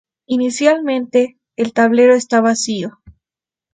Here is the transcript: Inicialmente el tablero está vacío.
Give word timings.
Inicialmente 0.25 1.37
el 1.55 1.73
tablero 1.73 2.15
está 2.15 2.41
vacío. 2.41 3.01